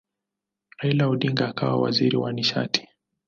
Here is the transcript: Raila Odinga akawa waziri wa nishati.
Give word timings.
Raila 0.79 1.05
Odinga 1.11 1.43
akawa 1.49 1.81
waziri 1.81 2.17
wa 2.17 2.31
nishati. 2.33 2.87